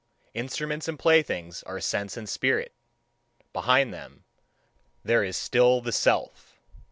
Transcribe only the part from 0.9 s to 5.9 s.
playthings are sense and spirit: behind them there is still